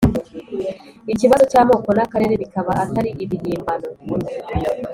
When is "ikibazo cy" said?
1.13-1.59